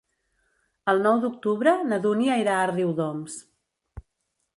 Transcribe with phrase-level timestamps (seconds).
[0.93, 3.37] El nou d'octubre na Dúnia irà a Riudoms.